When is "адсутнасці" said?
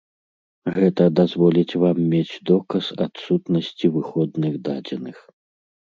3.07-3.93